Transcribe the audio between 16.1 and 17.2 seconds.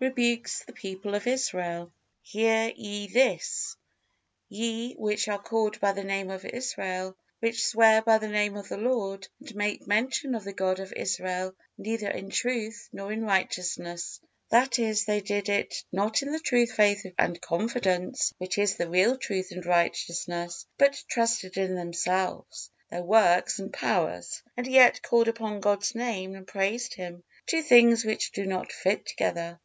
in the true faith